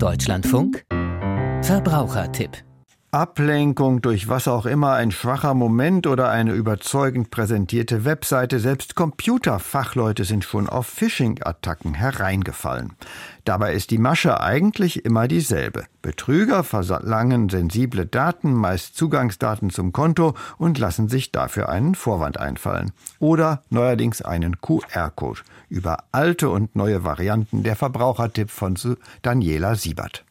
Deutschlandfunk? 0.00 0.84
Verbrauchertipp 1.62 2.69
Ablenkung 3.12 4.02
durch 4.02 4.28
was 4.28 4.46
auch 4.46 4.66
immer, 4.66 4.92
ein 4.92 5.10
schwacher 5.10 5.52
Moment 5.54 6.06
oder 6.06 6.28
eine 6.28 6.52
überzeugend 6.52 7.32
präsentierte 7.32 8.04
Webseite, 8.04 8.60
selbst 8.60 8.94
Computerfachleute 8.94 10.24
sind 10.24 10.44
schon 10.44 10.68
auf 10.68 10.86
Phishing-Attacken 10.86 11.94
hereingefallen. 11.94 12.92
Dabei 13.44 13.74
ist 13.74 13.90
die 13.90 13.98
Masche 13.98 14.40
eigentlich 14.40 15.04
immer 15.04 15.26
dieselbe. 15.26 15.86
Betrüger 16.02 16.62
verlangen 16.62 17.48
sensible 17.48 18.06
Daten, 18.06 18.52
meist 18.54 18.96
Zugangsdaten 18.96 19.70
zum 19.70 19.92
Konto 19.92 20.34
und 20.56 20.78
lassen 20.78 21.08
sich 21.08 21.32
dafür 21.32 21.68
einen 21.68 21.96
Vorwand 21.96 22.38
einfallen. 22.38 22.92
Oder 23.18 23.64
neuerdings 23.70 24.22
einen 24.22 24.60
QR-Code. 24.60 25.40
Über 25.68 26.04
alte 26.12 26.48
und 26.48 26.76
neue 26.76 27.02
Varianten 27.02 27.64
der 27.64 27.74
Verbrauchertipp 27.74 28.50
von 28.50 28.78
Daniela 29.22 29.74
Siebert. 29.74 30.24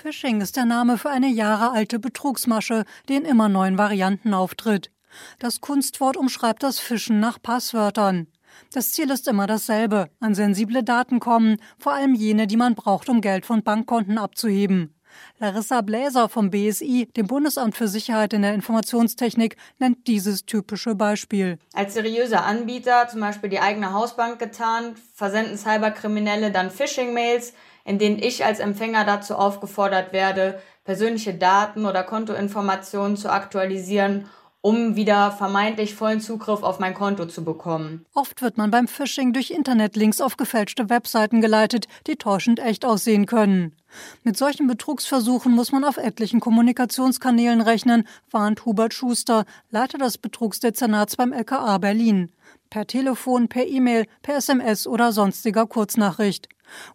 Phishing 0.00 0.40
ist 0.40 0.56
der 0.56 0.64
Name 0.64 0.96
für 0.96 1.10
eine 1.10 1.28
jahrealte 1.28 1.98
Betrugsmasche, 1.98 2.84
die 3.08 3.16
in 3.16 3.26
immer 3.26 3.50
neuen 3.50 3.76
Varianten 3.76 4.32
auftritt. 4.32 4.90
Das 5.38 5.60
Kunstwort 5.60 6.16
umschreibt 6.16 6.62
das 6.62 6.80
Fischen 6.80 7.20
nach 7.20 7.40
Passwörtern. 7.42 8.26
Das 8.72 8.92
Ziel 8.92 9.10
ist 9.10 9.28
immer 9.28 9.46
dasselbe, 9.46 10.08
an 10.18 10.34
sensible 10.34 10.82
Daten 10.82 11.20
kommen, 11.20 11.58
vor 11.78 11.92
allem 11.92 12.14
jene, 12.14 12.46
die 12.46 12.56
man 12.56 12.76
braucht, 12.76 13.10
um 13.10 13.20
Geld 13.20 13.44
von 13.44 13.62
Bankkonten 13.62 14.16
abzuheben. 14.16 14.94
Larissa 15.38 15.80
Bläser 15.80 16.28
vom 16.28 16.50
BSI, 16.50 17.08
dem 17.16 17.26
Bundesamt 17.26 17.76
für 17.76 17.88
Sicherheit 17.88 18.32
in 18.32 18.42
der 18.42 18.54
Informationstechnik, 18.54 19.56
nennt 19.78 20.06
dieses 20.06 20.44
typische 20.44 20.94
Beispiel. 20.94 21.58
Als 21.74 21.94
seriöser 21.94 22.44
Anbieter, 22.44 23.08
zum 23.08 23.20
Beispiel 23.20 23.50
die 23.50 23.60
eigene 23.60 23.92
Hausbank 23.92 24.38
getarnt, 24.38 24.98
versenden 25.14 25.56
Cyberkriminelle 25.56 26.50
dann 26.50 26.70
Phishing-Mails, 26.70 27.52
in 27.84 27.98
denen 27.98 28.18
ich 28.18 28.44
als 28.44 28.60
Empfänger 28.60 29.04
dazu 29.04 29.34
aufgefordert 29.34 30.12
werde, 30.12 30.60
persönliche 30.84 31.34
Daten 31.34 31.86
oder 31.86 32.02
Kontoinformationen 32.02 33.16
zu 33.16 33.30
aktualisieren, 33.30 34.28
um 34.62 34.96
wieder 34.96 35.32
vermeintlich 35.32 35.94
vollen 35.94 36.20
Zugriff 36.20 36.62
auf 36.62 36.78
mein 36.78 36.94
Konto 36.94 37.26
zu 37.26 37.44
bekommen. 37.44 38.04
Oft 38.14 38.42
wird 38.42 38.58
man 38.58 38.70
beim 38.70 38.88
Phishing 38.88 39.32
durch 39.32 39.50
Internetlinks 39.50 40.20
auf 40.20 40.36
gefälschte 40.36 40.90
Webseiten 40.90 41.40
geleitet, 41.40 41.86
die 42.06 42.16
täuschend 42.16 42.58
echt 42.58 42.84
aussehen 42.84 43.26
können. 43.26 43.74
Mit 44.22 44.36
solchen 44.36 44.66
Betrugsversuchen 44.66 45.52
muss 45.52 45.72
man 45.72 45.84
auf 45.84 45.96
etlichen 45.96 46.40
Kommunikationskanälen 46.40 47.60
rechnen, 47.60 48.06
warnt 48.30 48.64
Hubert 48.64 48.94
Schuster, 48.94 49.44
Leiter 49.70 49.98
des 49.98 50.18
Betrugsdezernats 50.18 51.16
beim 51.16 51.32
LKA 51.32 51.78
Berlin. 51.78 52.30
Per 52.70 52.86
Telefon, 52.86 53.48
per 53.48 53.66
E-Mail, 53.66 54.06
per 54.22 54.36
SMS 54.36 54.86
oder 54.86 55.10
sonstiger 55.12 55.66
Kurznachricht. 55.66 56.48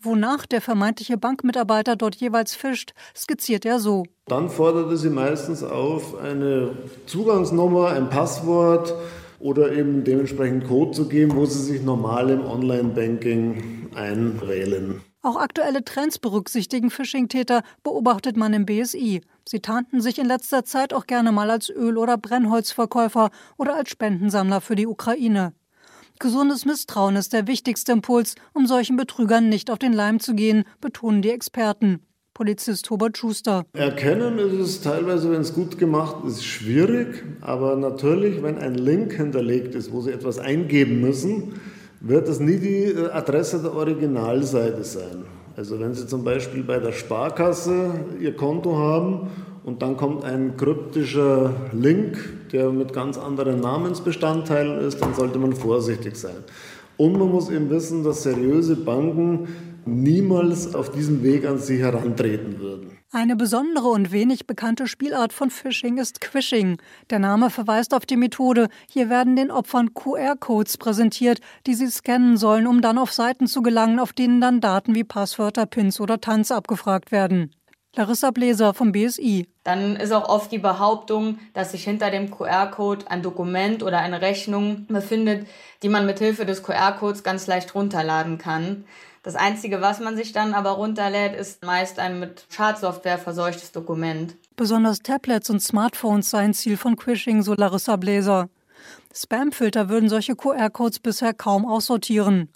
Wonach 0.00 0.46
der 0.46 0.60
vermeintliche 0.60 1.16
Bankmitarbeiter 1.16 1.94
dort 1.94 2.16
jeweils 2.16 2.54
fischt, 2.56 2.92
skizziert 3.16 3.64
er 3.64 3.78
so. 3.78 4.02
Dann 4.26 4.48
fordert 4.50 4.90
er 4.90 4.96
sie 4.96 5.10
meistens 5.10 5.62
auf, 5.62 6.18
eine 6.18 6.72
Zugangsnummer, 7.06 7.90
ein 7.90 8.10
Passwort 8.10 8.94
oder 9.38 9.72
eben 9.72 10.04
dementsprechend 10.04 10.66
Code 10.66 10.90
zu 10.90 11.08
geben, 11.08 11.36
wo 11.36 11.46
sie 11.46 11.62
sich 11.62 11.82
normal 11.82 12.30
im 12.30 12.44
Online-Banking 12.44 13.90
einwählen. 13.94 15.00
Auch 15.22 15.36
aktuelle 15.36 15.84
Trends 15.84 16.18
berücksichtigen 16.18 16.90
Phishing-Täter, 16.90 17.62
beobachtet 17.82 18.36
man 18.36 18.54
im 18.54 18.64
BSI. 18.64 19.20
Sie 19.46 19.60
tarnten 19.60 20.00
sich 20.00 20.18
in 20.18 20.26
letzter 20.26 20.64
Zeit 20.64 20.94
auch 20.94 21.06
gerne 21.06 21.30
mal 21.30 21.50
als 21.50 21.68
Öl- 21.68 21.98
oder 21.98 22.16
Brennholzverkäufer 22.16 23.30
oder 23.58 23.76
als 23.76 23.90
Spendensammler 23.90 24.60
für 24.62 24.76
die 24.76 24.86
Ukraine. 24.86 25.52
Gesundes 26.22 26.66
Misstrauen 26.66 27.16
ist 27.16 27.32
der 27.32 27.46
wichtigste 27.46 27.92
Impuls, 27.92 28.34
um 28.52 28.66
solchen 28.66 28.98
Betrügern 28.98 29.48
nicht 29.48 29.70
auf 29.70 29.78
den 29.78 29.94
Leim 29.94 30.20
zu 30.20 30.34
gehen, 30.34 30.64
betonen 30.78 31.22
die 31.22 31.30
Experten. 31.30 32.00
Polizist 32.34 32.90
Hubert 32.90 33.16
Schuster. 33.16 33.64
Erkennen 33.72 34.36
ist 34.38 34.52
es 34.52 34.80
teilweise, 34.82 35.32
wenn 35.32 35.40
es 35.40 35.54
gut 35.54 35.78
gemacht 35.78 36.16
ist, 36.26 36.44
schwierig. 36.44 37.24
Aber 37.40 37.74
natürlich, 37.74 38.42
wenn 38.42 38.58
ein 38.58 38.74
Link 38.74 39.14
hinterlegt 39.14 39.74
ist, 39.74 39.92
wo 39.92 40.02
Sie 40.02 40.10
etwas 40.10 40.38
eingeben 40.38 41.00
müssen, 41.00 41.54
wird 42.00 42.28
es 42.28 42.38
nie 42.38 42.58
die 42.58 42.84
äh, 42.84 43.10
Adresse 43.12 43.62
der 43.62 43.72
Originalseite 43.72 44.84
sein. 44.84 45.24
Also 45.56 45.80
wenn 45.80 45.94
Sie 45.94 46.06
zum 46.06 46.22
Beispiel 46.22 46.62
bei 46.62 46.80
der 46.80 46.92
Sparkasse 46.92 48.04
Ihr 48.20 48.36
Konto 48.36 48.76
haben 48.76 49.30
und 49.64 49.82
dann 49.82 49.96
kommt 49.96 50.24
ein 50.24 50.56
kryptischer 50.56 51.54
Link, 51.72 52.18
der 52.52 52.70
mit 52.70 52.92
ganz 52.92 53.18
anderen 53.18 53.60
Namensbestandteilen 53.60 54.80
ist, 54.80 55.00
dann 55.00 55.14
sollte 55.14 55.38
man 55.38 55.52
vorsichtig 55.52 56.16
sein. 56.16 56.44
Und 56.96 57.18
man 57.18 57.30
muss 57.30 57.50
eben 57.50 57.70
wissen, 57.70 58.04
dass 58.04 58.22
seriöse 58.22 58.76
Banken 58.76 59.48
niemals 59.86 60.74
auf 60.74 60.90
diesem 60.90 61.22
Weg 61.22 61.46
an 61.46 61.58
sie 61.58 61.78
herantreten 61.78 62.58
würden. 62.58 62.90
Eine 63.12 63.34
besondere 63.34 63.88
und 63.88 64.12
wenig 64.12 64.46
bekannte 64.46 64.86
Spielart 64.86 65.32
von 65.32 65.50
Phishing 65.50 65.98
ist 65.98 66.20
Quishing. 66.20 66.78
Der 67.10 67.18
Name 67.18 67.50
verweist 67.50 67.92
auf 67.92 68.06
die 68.06 68.16
Methode. 68.16 68.68
Hier 68.88 69.10
werden 69.10 69.34
den 69.34 69.50
Opfern 69.50 69.94
QR-Codes 69.94 70.78
präsentiert, 70.78 71.40
die 71.66 71.74
sie 71.74 71.88
scannen 71.88 72.36
sollen, 72.36 72.68
um 72.68 72.82
dann 72.82 72.98
auf 72.98 73.12
Seiten 73.12 73.48
zu 73.48 73.62
gelangen, 73.62 73.98
auf 73.98 74.12
denen 74.12 74.40
dann 74.40 74.60
Daten 74.60 74.94
wie 74.94 75.02
Passwörter, 75.02 75.66
Pins 75.66 76.00
oder 76.00 76.20
Tanz 76.20 76.52
abgefragt 76.52 77.10
werden. 77.10 77.50
Larissa 77.96 78.30
Bläser 78.30 78.72
vom 78.72 78.92
BSI. 78.92 79.48
Dann 79.64 79.96
ist 79.96 80.12
auch 80.12 80.28
oft 80.28 80.52
die 80.52 80.58
Behauptung, 80.58 81.38
dass 81.54 81.72
sich 81.72 81.84
hinter 81.84 82.10
dem 82.10 82.30
QR-Code 82.30 83.10
ein 83.10 83.22
Dokument 83.22 83.82
oder 83.82 83.98
eine 83.98 84.20
Rechnung 84.20 84.86
befindet, 84.86 85.46
die 85.82 85.88
man 85.88 86.06
mit 86.06 86.20
Hilfe 86.20 86.46
des 86.46 86.62
QR-Codes 86.62 87.24
ganz 87.24 87.48
leicht 87.48 87.74
runterladen 87.74 88.38
kann. 88.38 88.84
Das 89.22 89.34
Einzige, 89.34 89.80
was 89.80 90.00
man 90.00 90.16
sich 90.16 90.32
dann 90.32 90.54
aber 90.54 90.70
runterlädt, 90.70 91.34
ist 91.34 91.64
meist 91.64 91.98
ein 91.98 92.20
mit 92.20 92.46
Schadsoftware 92.48 93.18
verseuchtes 93.18 93.72
Dokument. 93.72 94.36
Besonders 94.56 95.00
Tablets 95.00 95.50
und 95.50 95.60
Smartphones 95.60 96.30
seien 96.30 96.54
Ziel 96.54 96.76
von 96.76 96.96
Quishing, 96.96 97.42
so 97.42 97.54
Larissa 97.54 97.96
Bläser. 97.96 98.48
Spamfilter 99.14 99.88
würden 99.88 100.08
solche 100.08 100.36
QR-Codes 100.36 101.00
bisher 101.00 101.34
kaum 101.34 101.66
aussortieren. 101.66 102.48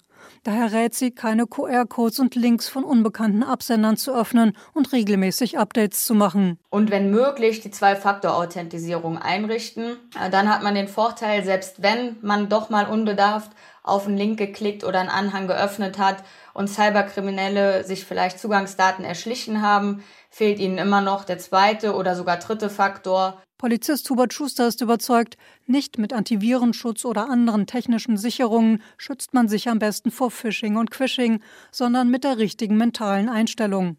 Daher 0.43 0.71
rät 0.71 0.93
sie, 0.93 1.11
keine 1.11 1.47
QR-Codes 1.47 2.19
und 2.19 2.35
Links 2.35 2.67
von 2.67 2.83
unbekannten 2.83 3.43
Absendern 3.43 3.97
zu 3.97 4.13
öffnen 4.13 4.57
und 4.73 4.91
regelmäßig 4.91 5.57
Updates 5.57 6.05
zu 6.05 6.13
machen. 6.13 6.59
Und 6.69 6.91
wenn 6.91 7.11
möglich, 7.11 7.61
die 7.61 7.71
Zwei-Faktor-Authentisierung 7.71 9.17
einrichten. 9.17 9.97
Äh, 10.19 10.29
dann 10.29 10.49
hat 10.49 10.63
man 10.63 10.75
den 10.75 10.87
Vorteil, 10.87 11.43
selbst 11.43 11.81
wenn 11.81 12.17
man 12.21 12.49
doch 12.49 12.69
mal 12.69 12.87
unbedarft 12.87 13.51
auf 13.83 14.07
einen 14.07 14.17
Link 14.17 14.39
geklickt 14.39 14.83
oder 14.83 14.99
einen 14.99 15.09
Anhang 15.09 15.47
geöffnet 15.47 15.99
hat 15.99 16.23
und 16.53 16.67
Cyberkriminelle 16.67 17.83
sich 17.83 18.05
vielleicht 18.05 18.39
Zugangsdaten 18.39 19.05
erschlichen 19.05 19.61
haben, 19.61 20.03
fehlt 20.29 20.59
ihnen 20.59 20.77
immer 20.77 21.01
noch 21.01 21.23
der 21.23 21.37
zweite 21.37 21.95
oder 21.95 22.15
sogar 22.15 22.37
dritte 22.37 22.69
Faktor. 22.69 23.41
Polizist 23.57 24.09
Hubert 24.09 24.33
Schuster 24.33 24.67
ist 24.67 24.81
überzeugt, 24.81 25.37
nicht 25.65 25.97
mit 25.97 26.11
Antivirenschutz 26.11 27.05
oder 27.05 27.29
anderen 27.29 27.67
technischen 27.67 28.17
Sicherungen 28.17 28.81
schützt 28.97 29.33
man 29.33 29.47
sich 29.47 29.69
am 29.69 29.79
besten 29.79 30.11
vor 30.11 30.29
Phishing 30.29 30.75
und 30.75 30.91
Quishing, 30.91 31.41
sondern 31.71 32.09
mit 32.09 32.25
der 32.25 32.37
richtigen 32.37 32.75
mentalen 32.75 33.29
Einstellung. 33.29 33.97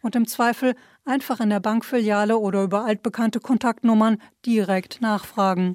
Und 0.00 0.14
im 0.14 0.26
Zweifel 0.26 0.74
einfach 1.04 1.40
in 1.40 1.50
der 1.50 1.60
Bankfiliale 1.60 2.38
oder 2.38 2.62
über 2.62 2.84
altbekannte 2.84 3.40
Kontaktnummern 3.40 4.18
direkt 4.46 5.00
nachfragen. 5.00 5.74